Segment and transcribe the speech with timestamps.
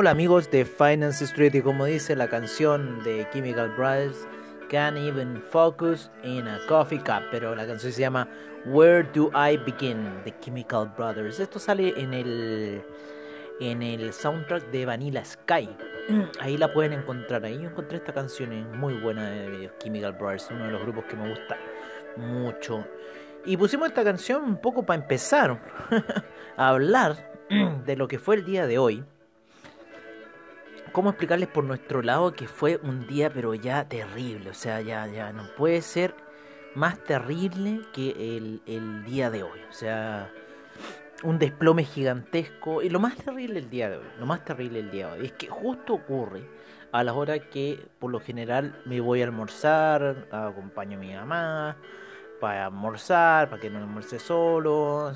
[0.00, 4.26] Hola amigos de Finance Street y como dice la canción de Chemical Brothers,
[4.70, 8.26] Can't even focus in a coffee cup, pero la canción se llama
[8.64, 11.38] Where Do I Begin de Chemical Brothers.
[11.38, 12.82] Esto sale en el
[13.60, 15.68] en el soundtrack de Vanilla Sky.
[16.40, 17.44] Ahí la pueden encontrar.
[17.44, 21.28] Ahí encontré esta canción muy buena de Chemical Brothers, uno de los grupos que me
[21.28, 21.58] gusta
[22.16, 22.86] mucho.
[23.44, 25.60] Y pusimos esta canción un poco para empezar
[26.56, 27.34] a hablar
[27.84, 29.04] de lo que fue el día de hoy.
[30.92, 34.50] ¿Cómo explicarles por nuestro lado que fue un día pero ya terrible?
[34.50, 36.14] O sea, ya, ya no puede ser
[36.74, 39.60] más terrible que el, el día de hoy.
[39.68, 40.32] O sea,
[41.22, 42.82] un desplome gigantesco.
[42.82, 45.26] Y lo más terrible el día de hoy, lo más terrible el día de hoy,
[45.26, 46.42] es que justo ocurre
[46.92, 51.76] a las horas que por lo general me voy a almorzar, acompaño a mi mamá
[52.40, 55.12] para almorzar, para que no almuerce solo.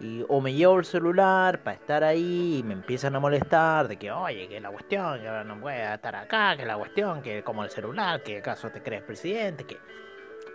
[0.00, 3.96] Y- o me llevo el celular para estar ahí y me empiezan a molestar de
[3.96, 7.64] que, oye, que la cuestión, que no puede estar acá, que la cuestión, que como
[7.64, 9.78] el celular, que acaso te crees presidente, que...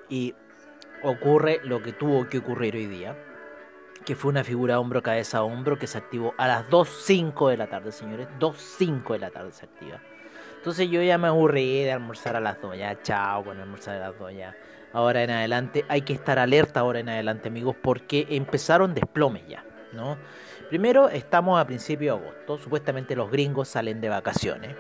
[0.10, 0.34] Y
[1.04, 3.16] ocurre lo que tuvo que ocurrir hoy día,
[4.06, 7.68] que fue una figura hombro, cabeza, hombro, que se activó a las 2.05 de la
[7.68, 10.02] tarde, señores, 2.05 de la tarde se activa.
[10.58, 14.10] Entonces yo ya me aburrí de almorzar a las 2, ya chao con almorzar a
[14.10, 14.56] las 2 ya.
[14.94, 19.64] Ahora en adelante hay que estar alerta ahora en adelante amigos porque empezaron desplomes ya,
[19.94, 20.18] ¿no?
[20.70, 24.76] Primero estamos a principio de agosto, supuestamente los gringos salen de vacaciones.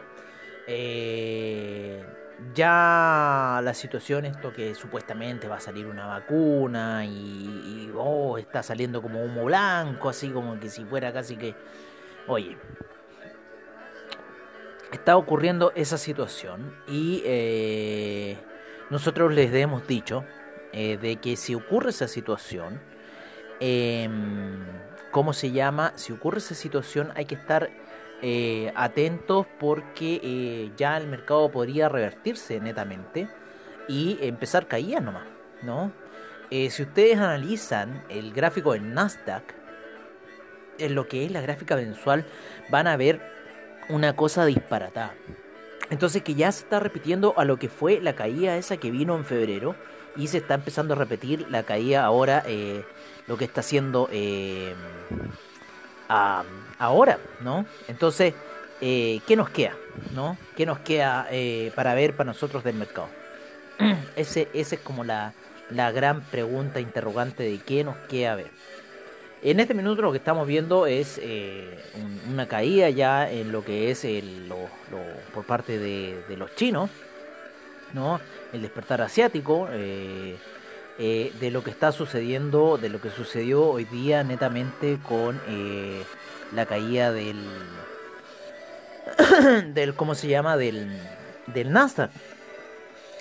[0.68, 2.04] Eh,
[2.54, 8.64] ya la situación, esto que supuestamente va a salir una vacuna y, y, oh, está
[8.64, 11.56] saliendo como humo blanco, así como que si fuera casi que,
[12.28, 12.58] oye,
[14.92, 18.38] está ocurriendo esa situación y eh,
[18.90, 20.24] nosotros les hemos dicho
[20.74, 22.82] eh, de que si ocurre esa situación,
[23.60, 24.66] em,
[25.12, 25.94] ¿cómo se llama?
[25.96, 27.70] Si ocurre esa situación hay que estar
[28.22, 33.30] eh, atentos porque eh, ya el mercado podría revertirse netamente
[33.88, 35.26] y empezar caídas nomás,
[35.64, 35.94] ¿no?
[36.52, 39.44] Eh, si ustedes analizan el gráfico del Nasdaq,
[40.80, 42.26] en lo que es la gráfica mensual,
[42.70, 43.22] van a ver
[43.88, 45.14] una cosa disparatada.
[45.90, 49.16] Entonces que ya se está repitiendo a lo que fue la caída esa que vino
[49.16, 49.76] en febrero
[50.16, 52.84] y se está empezando a repetir la caída ahora, eh,
[53.28, 54.74] lo que está haciendo eh,
[56.08, 57.66] ahora, ¿no?
[57.88, 58.34] Entonces,
[58.82, 59.76] eh, ¿qué nos queda?
[60.14, 60.38] ¿No?
[60.56, 61.28] ¿Qué nos queda
[61.76, 63.10] para ver para nosotros del mercado?
[64.16, 65.34] Ese, esa es como la,
[65.70, 68.52] la gran pregunta interrogante de qué nos queda ver.
[69.42, 73.64] En este minuto lo que estamos viendo es eh, un- una caída ya en lo
[73.64, 74.52] que es el,
[75.34, 76.90] por parte de, los chinos,
[77.94, 78.20] ¿no?
[78.52, 80.36] El despertar asiático, eh,
[80.98, 85.40] eh, de lo que está sucediendo, de lo que sucedió hoy día netamente con
[86.54, 87.38] la caída del,
[89.74, 90.58] del, ¿cómo se llama?
[90.58, 90.90] Del,
[91.48, 92.12] del Nasdaq.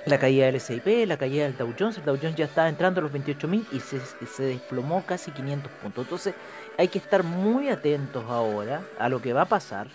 [0.07, 3.01] La caída del S&P, la caída del Dow Jones, el Dow Jones ya estaba entrando
[3.01, 6.05] a los 28.000 y se, se desplomó casi 500 puntos.
[6.05, 6.35] Entonces
[6.79, 9.89] hay que estar muy atentos ahora a lo que va a pasar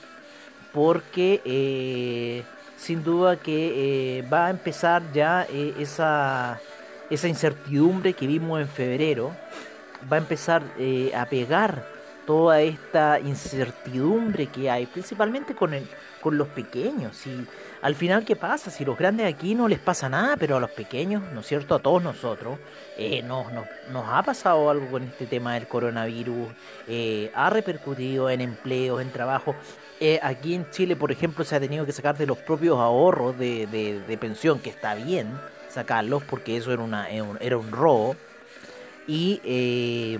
[0.73, 2.43] porque eh,
[2.77, 6.59] sin duda que eh, va a empezar ya eh, esa,
[7.09, 9.31] esa incertidumbre que vimos en febrero,
[10.11, 10.63] va a empezar
[11.15, 11.85] a pegar
[12.25, 15.87] toda esta incertidumbre que hay, principalmente con, el,
[16.21, 17.25] con los pequeños.
[17.27, 17.45] Y
[17.81, 18.71] al final, ¿qué pasa?
[18.71, 21.75] Si los grandes aquí no les pasa nada, pero a los pequeños, ¿no es cierto?
[21.75, 22.59] A todos nosotros,
[22.97, 26.47] eh, nos, nos, nos ha pasado algo con este tema del coronavirus,
[26.87, 29.55] eh, ha repercutido en empleos, en trabajo.
[29.99, 33.37] Eh, aquí en Chile, por ejemplo, se ha tenido que sacar de los propios ahorros
[33.37, 35.27] de, de, de pensión, que está bien
[35.69, 38.15] sacarlos, porque eso era, una, era, un, era un robo.
[39.07, 40.17] Y,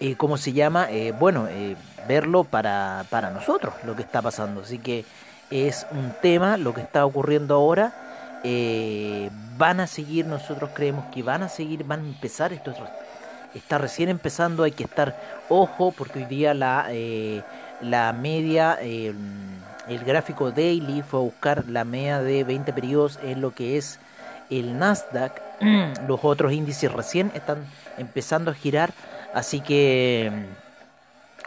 [0.00, 0.88] eh, ¿cómo se llama?
[0.90, 1.76] Eh, bueno, eh,
[2.08, 4.62] verlo para, para nosotros, lo que está pasando.
[4.62, 5.04] Así que
[5.50, 7.92] es un tema, lo que está ocurriendo ahora.
[8.44, 12.76] Eh, van a seguir, nosotros creemos que van a seguir, van a empezar, esto es-
[13.54, 15.16] está recién empezando, hay que estar
[15.48, 16.88] ojo, porque hoy día la,
[17.80, 23.54] la media, el gráfico daily fue a buscar la media de 20 periodos en lo
[23.54, 23.98] que es
[24.50, 25.40] el Nasdaq.
[26.08, 27.58] Los otros índices recién están
[27.96, 28.92] empezando a girar,
[29.34, 30.30] así que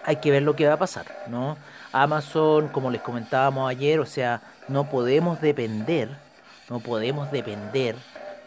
[0.04, 1.58] hay que ver lo que va a pasar, ¿no?
[1.92, 6.10] Amazon, como les comentábamos ayer, o sea, no podemos depender,
[6.70, 7.96] no podemos depender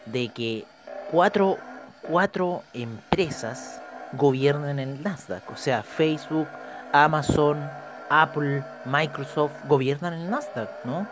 [0.05, 0.65] de que
[1.11, 1.57] cuatro,
[2.01, 3.81] cuatro empresas
[4.13, 6.47] gobiernen el Nasdaq, o sea, Facebook,
[6.93, 7.69] Amazon,
[8.09, 11.07] Apple, Microsoft gobiernan el Nasdaq, ¿no?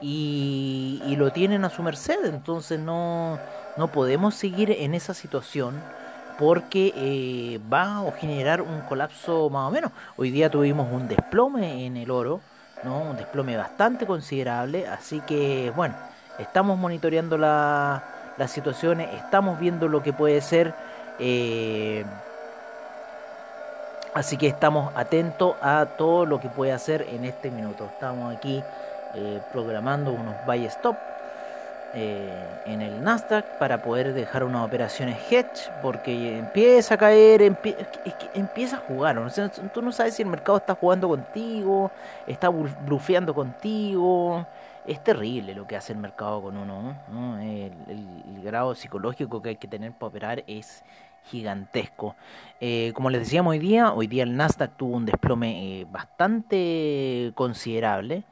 [0.00, 3.38] Y, y lo tienen a su merced, entonces no,
[3.76, 5.74] no podemos seguir en esa situación
[6.38, 9.90] porque eh, va a generar un colapso más o menos.
[10.16, 12.40] Hoy día tuvimos un desplome en el oro,
[12.84, 13.00] ¿no?
[13.00, 15.96] un desplome bastante considerable, así que bueno,
[16.38, 18.04] estamos monitoreando la,
[18.38, 20.74] las situaciones, estamos viendo lo que puede ser,
[21.18, 22.04] eh,
[24.14, 27.84] así que estamos atentos a todo lo que puede hacer en este minuto.
[27.84, 28.62] Estamos aquí
[29.16, 31.07] eh, programando unos buy stop
[31.94, 37.40] eh, en el Nasdaq para poder dejar unas operaciones hedge porque empieza a caer,
[38.34, 39.18] empieza a jugar.
[39.18, 41.90] O sea, tú no sabes si el mercado está jugando contigo,
[42.26, 44.46] está blufeando contigo.
[44.86, 46.94] Es terrible lo que hace el mercado con uno.
[47.10, 47.40] ¿no?
[47.40, 47.72] El,
[48.42, 50.84] grado psicológico que hay que tener para operar es
[51.24, 52.16] gigantesco.
[52.60, 57.32] Eh, como les decíamos hoy día, hoy día el Nasdaq tuvo un desplome eh, bastante
[57.34, 58.24] considerable.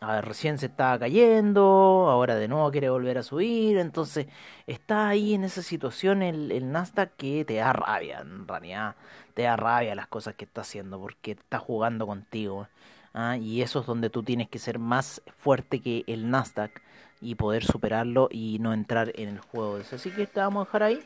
[0.00, 1.62] A ver, recién se estaba cayendo,
[2.10, 4.26] ahora de nuevo quiere volver a subir, entonces
[4.66, 8.96] está ahí en esa situación el, Nasdaq que te da rabia, en realidad
[9.34, 12.68] te da rabia las cosas que está haciendo porque está jugando contigo.
[13.14, 13.36] ¿ah?
[13.36, 16.82] Y eso es donde tú tienes que ser más fuerte que el Nasdaq
[17.20, 19.78] y poder superarlo y no entrar en el juego.
[19.92, 21.00] Así que te vamos a dejar ahí,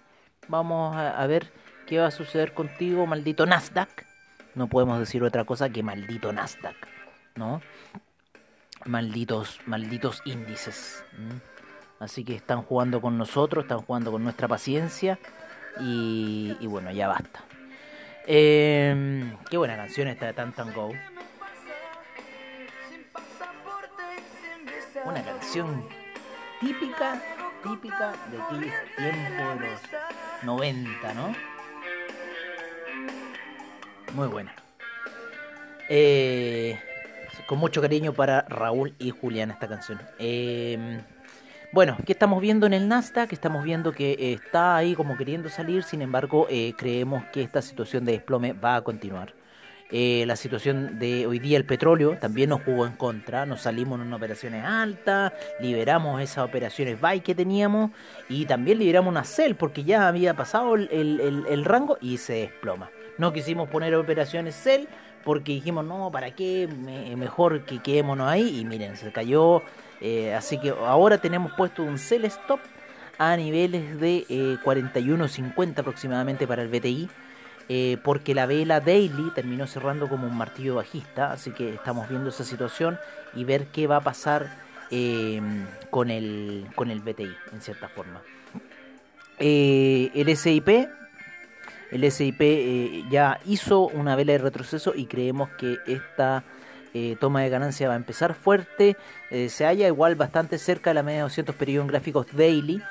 [0.49, 1.51] vamos a ver
[1.87, 4.05] qué va a suceder contigo, maldito Nasdaq.
[4.55, 6.77] No podemos decir otra cosa que maldito Nasdaq,
[7.37, 7.63] ¿no?
[8.85, 11.05] Malditos, malditos índices.
[12.01, 15.19] Así que están jugando con nosotros, están jugando con nuestra paciencia
[15.81, 17.43] y, y bueno, ya basta.
[18.27, 20.93] Eh, qué buena canción esta de Tantan Go.
[25.05, 25.89] Una canción
[26.61, 27.23] típica,
[27.63, 29.81] típica de aquellos tiempos de los
[30.43, 31.35] 90, ¿no?
[34.13, 34.55] Muy buena.
[35.89, 36.79] Eh,
[37.47, 40.01] con mucho cariño para Raúl y Julián esta canción.
[40.19, 41.01] Eh,
[41.71, 43.33] bueno, ¿qué estamos viendo en el Nasdaq?
[43.33, 48.07] Estamos viendo que está ahí como queriendo salir, sin embargo, eh, creemos que esta situación
[48.07, 49.35] de desplome va a continuar.
[49.91, 54.01] Eh, la situación de hoy día el petróleo también nos jugó en contra, nos salimos
[54.01, 57.91] en operaciones altas, liberamos esas operaciones buy que teníamos
[58.29, 62.35] y también liberamos una sell porque ya había pasado el, el, el rango y se
[62.35, 62.91] desploma.
[63.17, 64.89] No quisimos poner operaciones sell
[65.29, 66.67] porque dijimos, no, ¿para qué?
[66.67, 68.61] Me, mejor que quedémonos ahí.
[68.61, 69.63] Y miren, se cayó.
[70.01, 72.61] Eh, así que ahora tenemos puesto un sell stop
[73.19, 77.11] a niveles de eh, 41.50 aproximadamente para el BTI.
[77.69, 81.31] Eh, porque la vela daily terminó cerrando como un martillo bajista.
[81.31, 82.99] Así que estamos viendo esa situación
[83.35, 84.49] y ver qué va a pasar
[84.91, 85.43] eh,
[85.91, 88.23] con, el, con el BTI, en cierta forma.
[89.39, 90.89] El SIP
[91.91, 96.45] el SIP eh, ya hizo una vela de retroceso y creemos que esta
[96.95, 98.97] eh, toma de ganancia va a empezar fuerte.
[99.31, 102.83] Eh, se halla igual bastante cerca de la media de 200 periodos en gráficos daily.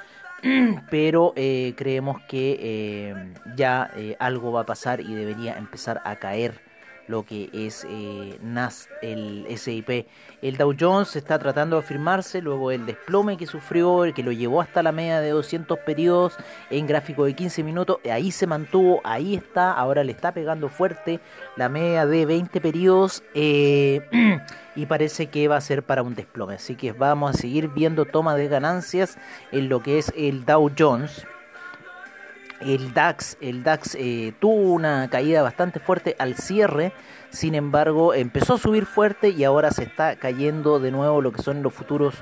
[0.91, 3.89] Pero creemos que ya
[4.19, 6.66] algo va a pasar y debería empezar a caer
[7.07, 10.07] lo que es eh, NAS, el SIP.
[10.41, 14.31] El Dow Jones está tratando de afirmarse luego del desplome que sufrió, el que lo
[14.31, 16.37] llevó hasta la media de 200 periodos
[16.69, 17.97] en gráfico de 15 minutos.
[18.11, 21.19] Ahí se mantuvo, ahí está, ahora le está pegando fuerte
[21.55, 24.01] la media de 20 periodos eh,
[24.75, 26.55] y parece que va a ser para un desplome.
[26.55, 29.17] Así que vamos a seguir viendo toma de ganancias
[29.51, 31.25] en lo que es el Dow Jones.
[32.59, 36.91] El DAX, el DAX eh, tuvo una caída bastante fuerte al cierre,
[37.29, 41.41] sin embargo empezó a subir fuerte y ahora se está cayendo de nuevo lo que
[41.41, 42.15] son los futuros.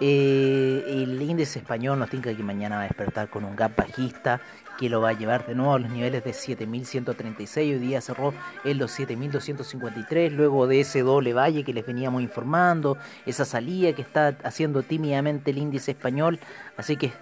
[0.00, 4.40] Eh, el índice español nos indica que mañana va a despertar con un gap bajista
[4.76, 7.74] que lo va a llevar de nuevo a los niveles de 7136.
[7.74, 10.32] Hoy día cerró en los 7253.
[10.32, 15.52] Luego de ese doble valle que les veníamos informando, esa salida que está haciendo tímidamente
[15.52, 16.40] el índice español.
[16.76, 17.12] Así que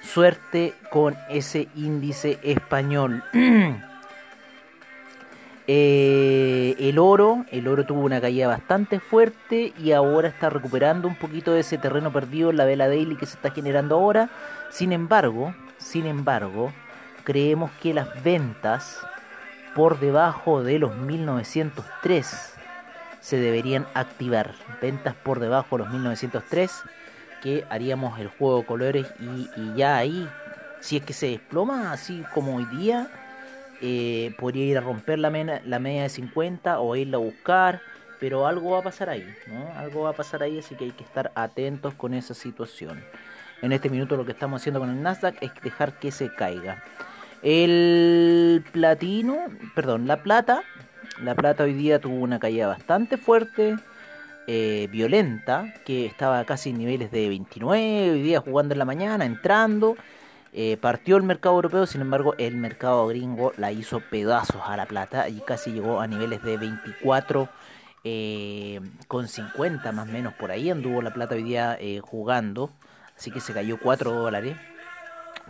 [0.00, 3.22] suerte con ese índice español.
[5.66, 11.16] eh, el oro, el oro tuvo una caída bastante fuerte y ahora está recuperando un
[11.16, 14.30] poquito de ese terreno perdido en la vela daily que se está generando ahora.
[14.70, 16.72] Sin embargo, sin embargo,
[17.24, 18.98] creemos que las ventas
[19.74, 22.54] por debajo de los 1903
[23.20, 24.54] se deberían activar.
[24.80, 26.82] Ventas por debajo de los 1903
[27.40, 30.28] que haríamos el juego de colores y, ya ahí,
[30.80, 33.08] si es que se desploma así como hoy día,
[33.80, 37.80] eh, podría ir a romper la, mena- la media de 50 o irla a buscar,
[38.18, 39.78] pero algo va a pasar ahí, ¿no?
[39.78, 43.02] Algo va a pasar ahí, así que hay que estar atentos con esa situación.
[43.62, 46.82] En este minuto lo que estamos haciendo con el Nasdaq es dejar que se caiga.
[47.42, 49.36] El platino,
[49.74, 50.62] perdón, la plata,
[51.22, 53.76] la plata hoy día tuvo una caída bastante fuerte,
[54.52, 59.24] eh, violenta, que estaba casi en niveles de 29, hoy día jugando en la mañana,
[59.24, 59.96] entrando.
[60.52, 64.86] Eh, partió el mercado europeo, sin embargo, el mercado gringo la hizo pedazos a la
[64.86, 67.48] plata y casi llegó a niveles de 24
[68.02, 70.68] eh, con 50 más o menos por ahí.
[70.68, 72.72] Anduvo la plata hoy día jugando,
[73.16, 74.56] así que se cayó 4 dólares.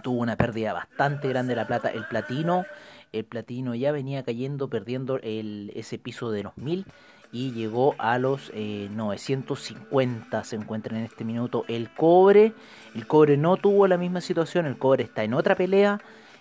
[0.02, 1.88] Tuvo una pérdida bastante grande la plata.
[1.88, 2.66] El platino,
[3.12, 6.84] el platino ya venía cayendo, perdiendo el, ese piso de los 1000
[7.32, 12.52] y llegó a los eh, 950 se encuentra en este minuto el cobre.
[12.94, 16.00] El cobre no tuvo la misma situación el cobre está en otra pelea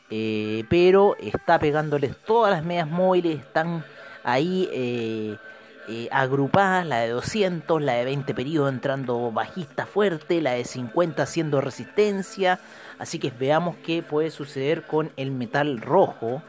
[0.10, 3.84] eh, pero está pegándoles todas las medias móviles están
[4.24, 5.38] ahí eh,
[5.88, 11.24] eh, agrupadas la de 200 la de 20 periodos entrando bajista fuerte la de 50
[11.24, 12.60] haciendo resistencia.
[13.00, 16.43] Así que veamos qué puede suceder con el metal rojo.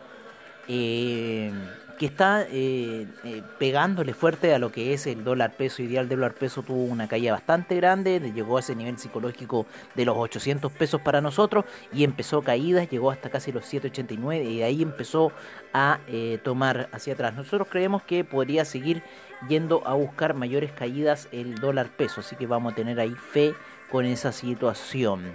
[0.68, 1.52] Eh,
[2.00, 6.04] que está eh, eh, pegándole fuerte a lo que es el dólar peso ideal.
[6.04, 10.16] El dólar peso tuvo una caída bastante grande, llegó a ese nivel psicológico de los
[10.16, 14.80] 800 pesos para nosotros y empezó caídas, llegó hasta casi los 789 y de ahí
[14.80, 15.30] empezó
[15.74, 17.34] a eh, tomar hacia atrás.
[17.34, 19.02] Nosotros creemos que podría seguir
[19.46, 23.52] yendo a buscar mayores caídas el dólar peso, así que vamos a tener ahí fe
[23.90, 25.30] con esa situación.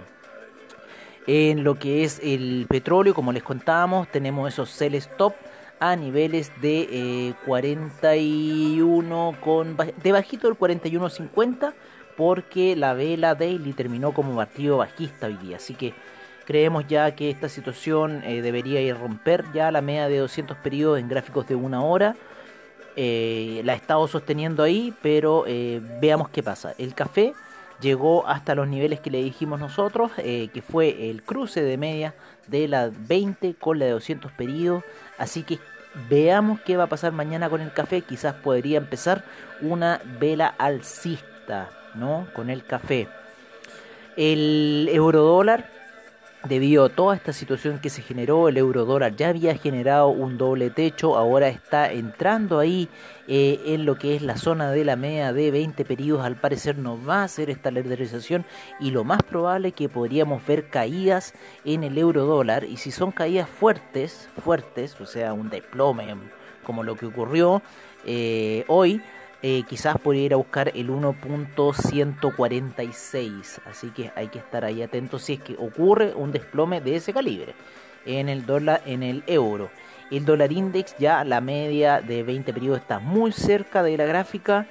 [1.28, 5.34] En lo que es el petróleo, como les contábamos, tenemos esos sell stop
[5.80, 11.74] a niveles de eh, 41 con ba- de bajito del 41.50
[12.16, 15.92] porque la vela daily terminó como partido bajista hoy día, así que
[16.46, 20.56] creemos ya que esta situación eh, debería ir a romper ya la media de 200
[20.58, 22.16] periodos en gráficos de una hora.
[22.98, 26.72] Eh, la ha estado sosteniendo ahí, pero eh, veamos qué pasa.
[26.78, 27.34] El café
[27.80, 32.14] llegó hasta los niveles que le dijimos nosotros, eh, que fue el cruce de media
[32.46, 34.84] de la 20 con la de 200 periodos.
[35.18, 35.58] Así que
[36.08, 38.02] veamos qué va a pasar mañana con el café.
[38.02, 39.24] Quizás podría empezar
[39.60, 42.26] una vela alcista, ¿no?
[42.34, 43.08] Con el café.
[44.16, 45.70] El eurodólar,
[46.48, 50.70] debido a toda esta situación que se generó, el eurodólar ya había generado un doble
[50.70, 52.88] techo, ahora está entrando ahí
[53.28, 56.24] eh, en lo que es la zona de la media de 20 periodos.
[56.24, 58.44] Al parecer no va a hacer esta lateralización
[58.80, 61.34] y lo más probable es que podríamos ver caídas
[61.64, 62.64] en el eurodólar.
[62.64, 66.14] Y si son caídas fuertes, fuertes, o sea, un desplome
[66.64, 67.62] como lo que ocurrió
[68.04, 69.00] eh, hoy,
[69.42, 73.60] eh, quizás podría ir a buscar el 1.146.
[73.66, 77.12] Así que hay que estar ahí atentos si es que ocurre un desplome de ese
[77.12, 77.54] calibre
[78.04, 79.70] en el dólar, en el euro.
[80.10, 84.66] El dólar index ya la media de 20 periodos está muy cerca de la gráfica.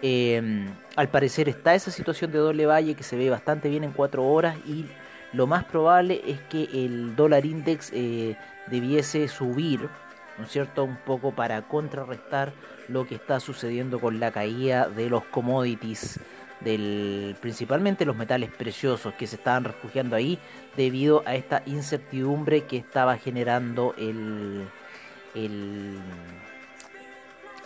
[0.00, 3.92] Eh, al parecer está esa situación de doble valle que se ve bastante bien en
[3.92, 4.86] 4 horas y
[5.32, 8.36] lo más probable es que el dólar index eh,
[8.68, 9.88] debiese subir,
[10.38, 10.84] ¿no es cierto?
[10.84, 12.52] Un poco para contrarrestar
[12.88, 16.20] lo que está sucediendo con la caída de los commodities,
[16.60, 20.38] del, principalmente los metales preciosos que se estaban refugiando ahí
[20.76, 24.66] debido a esta incertidumbre que estaba generando el,
[25.34, 25.98] el,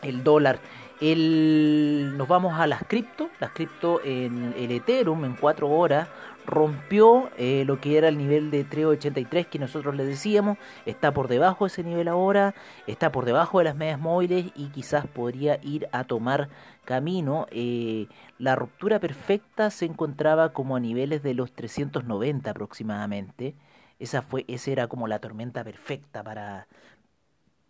[0.02, 0.58] el dólar.
[1.02, 6.09] El, nos vamos a las cripto, las cripto en el Ethereum en 4 horas
[6.47, 11.28] rompió eh, lo que era el nivel de 383 que nosotros le decíamos, está por
[11.28, 12.54] debajo de ese nivel ahora,
[12.87, 16.49] está por debajo de las medias móviles y quizás podría ir a tomar
[16.85, 17.47] camino.
[17.50, 18.06] Eh,
[18.38, 23.54] la ruptura perfecta se encontraba como a niveles de los 390 aproximadamente.
[23.99, 26.66] Esa fue, esa era como la tormenta perfecta para,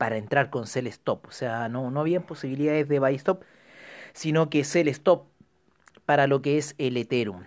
[0.03, 1.29] para entrar con sell stop.
[1.29, 3.45] O sea, no, no había posibilidades de buy stop,
[4.15, 5.29] sino que sell stop
[6.07, 7.45] para lo que es el Ethereum.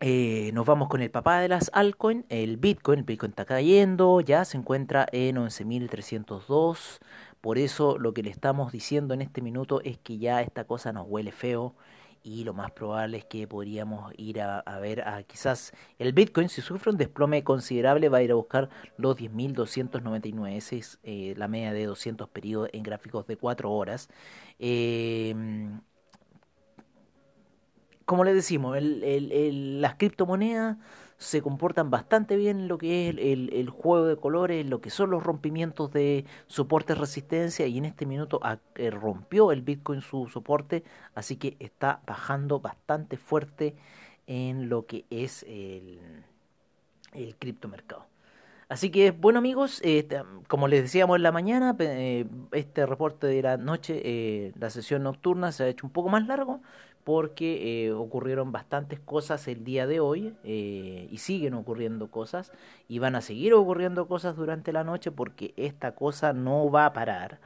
[0.00, 3.00] Eh, nos vamos con el papá de las altcoins, el Bitcoin.
[3.00, 6.98] El Bitcoin está cayendo, ya se encuentra en 11.302.
[7.42, 10.94] Por eso lo que le estamos diciendo en este minuto es que ya esta cosa
[10.94, 11.74] nos huele feo
[12.26, 16.60] y lo más probable es que podríamos ir a, ver a quizás el Bitcoin, si
[16.60, 20.56] sufre un desplome considerable, va a ir a buscar los 10.299.
[20.56, 24.08] Esa es eh, la media de 200 periodos en gráficos de 4 horas.
[24.58, 25.36] Eh,
[28.04, 30.78] como les decimos, el, el, el, las criptomonedas
[31.18, 34.90] se comportan bastante bien en lo que es el, el, juego de colores, lo que
[34.90, 40.02] son los rompimientos de soporte resistencia y en este minuto a, eh, rompió el Bitcoin
[40.02, 43.74] su soporte, así que está bajando bastante fuerte
[44.26, 46.00] en lo que es el,
[47.14, 48.06] el criptomercado.
[48.68, 53.40] Así que, bueno amigos, este, como les decíamos en la mañana, eh, este reporte de
[53.40, 56.60] la noche, eh, la sesión nocturna se ha hecho un poco más largo
[57.06, 62.50] porque eh, ocurrieron bastantes cosas el día de hoy eh, y siguen ocurriendo cosas
[62.88, 66.92] y van a seguir ocurriendo cosas durante la noche porque esta cosa no va a
[66.92, 67.38] parar.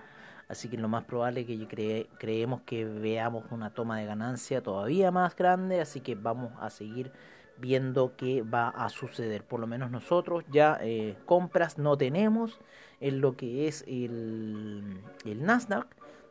[0.49, 4.62] Así que lo más probable es que cre- creemos que veamos una toma de ganancia
[4.62, 7.12] todavía más grande, así que vamos a seguir
[7.59, 9.45] viendo qué va a suceder.
[9.45, 12.59] Por lo menos nosotros ya eh, compras no tenemos
[13.00, 15.87] en lo que es el, el Nasdaq,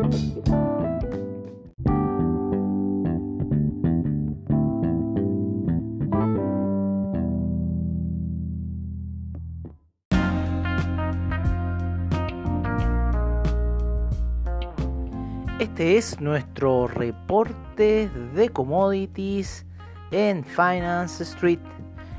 [15.80, 19.64] Este es nuestro reporte de commodities
[20.10, 21.58] en Finance Street.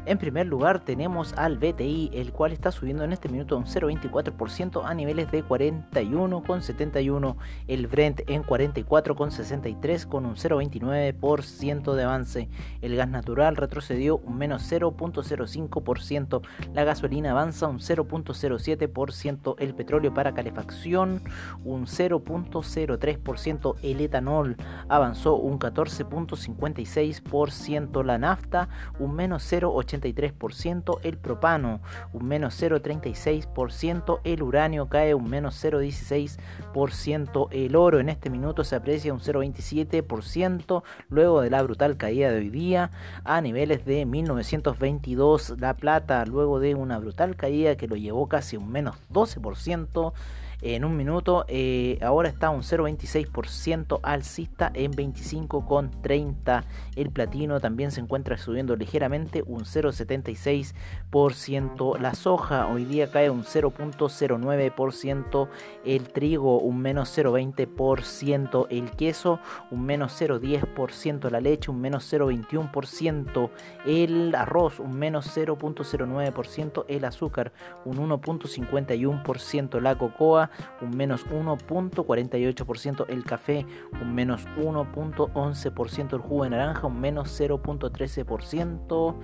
[0.03, 4.81] En primer lugar tenemos al BTI, el cual está subiendo en este minuto un 0,24%
[4.83, 7.35] a niveles de 41,71.
[7.67, 12.49] El Brent en 44,63 con un 0,29% de avance.
[12.81, 16.41] El gas natural retrocedió un menos 0,05%.
[16.73, 19.55] La gasolina avanza un 0,07%.
[19.59, 21.21] El petróleo para calefacción
[21.63, 23.75] un 0,03%.
[23.83, 24.57] El etanol
[24.89, 28.03] avanzó un 14,56%.
[28.03, 29.90] La nafta un menos 0,80%.
[29.91, 31.81] 0,83%, el propano
[32.13, 37.99] un menos 0,36%, el uranio cae un menos 0,16%, el oro.
[37.99, 42.91] En este minuto se aprecia un 0,27%, luego de la brutal caída de hoy día
[43.23, 48.57] a niveles de 1922, la plata luego de una brutal caída que lo llevó casi
[48.57, 50.13] un menos 12%,
[50.61, 51.43] en un minuto.
[51.47, 56.63] Eh, ahora está un 0,26% alcista en 25,30.
[56.95, 61.99] El platino también se encuentra subiendo ligeramente un 0,76%.
[61.99, 65.49] La soja hoy día cae un 0,09%.
[65.85, 68.67] El trigo un menos 0,20%.
[68.69, 69.39] El queso
[69.71, 71.29] un menos 0,10%.
[71.29, 73.49] La leche un menos 0,21%.
[73.85, 76.85] El arroz un menos 0,09%.
[76.87, 77.51] El azúcar
[77.85, 79.81] un 1,51%.
[79.81, 80.50] La cocoa
[80.81, 83.65] un menos 1.48%, el café
[84.01, 89.15] un menos 1.11%, el jugo de naranja un menos 0.13%,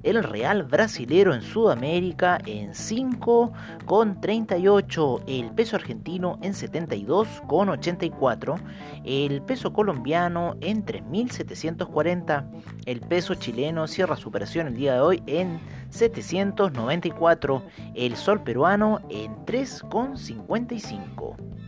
[0.04, 8.60] el real brasilero en Sudamérica en 5,38, el peso argentino en 72,84,
[9.04, 12.44] el peso colombiano en 3.740,
[12.86, 15.58] el peso chileno cierra su operación el día de hoy en
[15.90, 17.62] 794,
[17.94, 21.63] el sol peruano en 3,55.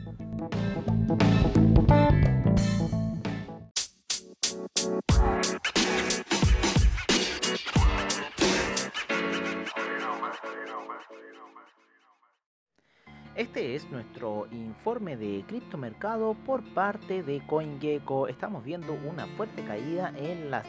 [13.36, 18.28] Este es nuestro informe de criptomercado por parte de CoinGecko.
[18.28, 20.66] Estamos viendo una fuerte caída en las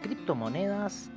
[0.00, 1.10] criptomonedas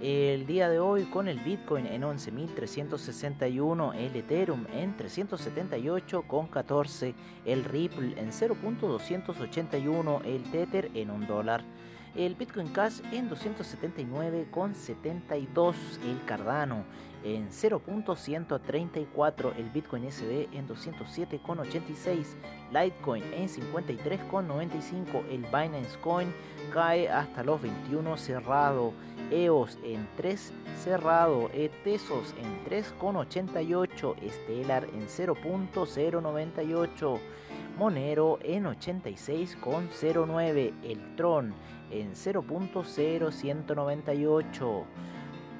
[0.00, 8.20] el día de hoy con el Bitcoin en 11.361, el Ethereum en 378,14, el Ripple
[8.20, 11.62] en 0.281, el Tether en 1 dólar
[12.14, 15.74] el Bitcoin Cash en 279,72,
[16.04, 16.84] el Cardano
[17.24, 22.34] en 0.134, el Bitcoin SD en 207,86,
[22.70, 26.34] Litecoin en 53,95, el Binance Coin
[26.72, 28.92] cae hasta los 21 cerrado,
[29.30, 37.20] EOS en 3 cerrado, Etesos en 3,88, Stellar en 0.098,
[37.78, 41.54] Monero en 86,09, el Tron
[41.90, 44.84] en 0.0198.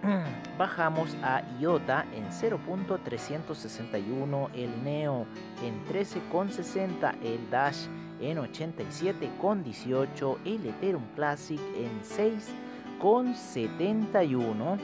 [0.58, 5.26] Bajamos a IOTA en 0.361, el NEO
[5.62, 7.86] en 13.60, el Dash
[8.20, 14.78] en 87.18, el Ethereum Classic en 6.71